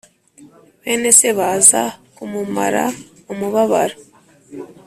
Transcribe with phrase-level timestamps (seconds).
[0.83, 1.83] bene se baza
[2.15, 2.83] kumumara
[3.31, 3.97] umubabaro